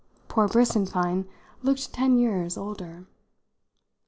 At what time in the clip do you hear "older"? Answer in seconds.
2.57-3.05